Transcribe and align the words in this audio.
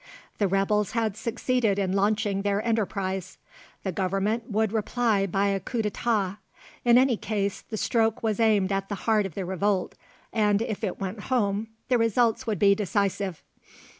The 0.39 0.47
rebels 0.47 0.93
had 0.93 1.15
succeeded 1.15 1.77
in 1.77 1.91
launching 1.93 2.41
their 2.41 2.59
enterprise; 2.65 3.37
the 3.83 3.91
Government 3.91 4.49
would 4.49 4.73
reply 4.73 5.27
by 5.27 5.49
a 5.49 5.59
coup 5.59 5.83
d'état. 5.83 6.39
In 6.83 6.97
any 6.97 7.15
case 7.15 7.61
the 7.61 7.77
stroke 7.77 8.23
was 8.23 8.39
aimed 8.39 8.71
at 8.71 8.89
the 8.89 8.95
heart 9.05 9.27
of 9.27 9.35
the 9.35 9.45
revolt, 9.45 9.93
and 10.33 10.63
if 10.63 10.83
it 10.83 10.99
went 10.99 11.19
home 11.25 11.67
the 11.87 11.99
results 11.99 12.47
would 12.47 12.57
be 12.57 12.73
decisive. 12.73 13.43